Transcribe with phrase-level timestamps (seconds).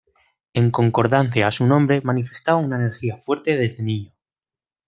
[0.55, 4.13] En concordancia a su nombre manifestaba una energía fuerte desde niño.